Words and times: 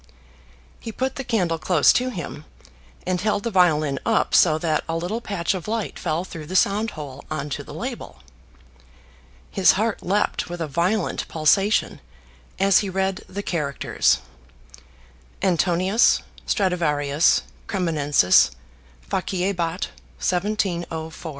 He 0.79 0.91
put 0.91 1.15
the 1.15 1.23
candle 1.23 1.59
close 1.59 1.93
to 1.93 2.09
him, 2.09 2.45
and 3.05 3.21
held 3.21 3.43
the 3.43 3.51
violin 3.51 3.99
up 4.03 4.33
so 4.33 4.57
that 4.57 4.83
a 4.89 4.95
little 4.97 5.21
patch 5.21 5.53
of 5.53 5.67
light 5.67 5.99
fell 5.99 6.23
through 6.23 6.47
the 6.47 6.55
sound 6.55 6.89
hole 6.97 7.23
on 7.29 7.51
to 7.51 7.63
the 7.63 7.71
label. 7.71 8.17
His 9.51 9.73
heart 9.73 10.01
leapt 10.01 10.49
with 10.49 10.59
a 10.59 10.65
violent 10.65 11.27
pulsation 11.27 12.01
as 12.57 12.79
he 12.79 12.89
read 12.89 13.17
the 13.29 13.43
characters, 13.43 14.21
"Antonius 15.43 16.23
Stradiuarius 16.47 17.43
Cremonensis 17.67 18.49
faciebat, 19.07 19.89
1704." 20.17 20.71